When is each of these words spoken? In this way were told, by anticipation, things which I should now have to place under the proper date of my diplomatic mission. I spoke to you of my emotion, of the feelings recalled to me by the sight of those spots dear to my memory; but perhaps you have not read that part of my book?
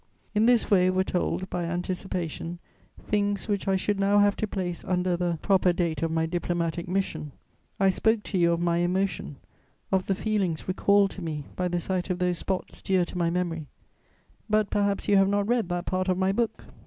In 0.33 0.47
this 0.47 0.71
way 0.71 0.89
were 0.89 1.03
told, 1.03 1.47
by 1.51 1.65
anticipation, 1.65 2.57
things 3.07 3.47
which 3.47 3.67
I 3.67 3.75
should 3.75 3.99
now 3.99 4.17
have 4.17 4.35
to 4.37 4.47
place 4.47 4.83
under 4.83 5.15
the 5.15 5.37
proper 5.43 5.71
date 5.73 6.01
of 6.01 6.09
my 6.09 6.25
diplomatic 6.25 6.87
mission. 6.87 7.33
I 7.79 7.91
spoke 7.91 8.23
to 8.23 8.37
you 8.39 8.51
of 8.53 8.59
my 8.59 8.77
emotion, 8.77 9.35
of 9.91 10.07
the 10.07 10.15
feelings 10.15 10.67
recalled 10.67 11.11
to 11.11 11.21
me 11.21 11.45
by 11.55 11.67
the 11.67 11.79
sight 11.79 12.09
of 12.09 12.17
those 12.17 12.39
spots 12.39 12.81
dear 12.81 13.05
to 13.05 13.15
my 13.19 13.29
memory; 13.29 13.67
but 14.49 14.71
perhaps 14.71 15.07
you 15.07 15.17
have 15.17 15.29
not 15.29 15.47
read 15.47 15.69
that 15.69 15.85
part 15.85 16.07
of 16.09 16.17
my 16.17 16.31
book? 16.31 16.65